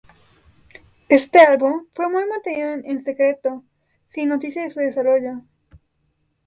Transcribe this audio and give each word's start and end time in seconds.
Este 1.09 1.37
álbum 1.41 1.85
fue 1.93 2.09
muy 2.09 2.25
mantenida 2.27 2.73
en 2.73 3.03
secreto, 3.03 3.63
sin 4.07 4.29
noticias 4.29 4.65
de 4.65 4.71
su 4.71 4.79
desarrollo. 4.79 5.41